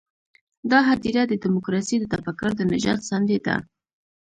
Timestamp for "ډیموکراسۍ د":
1.43-2.05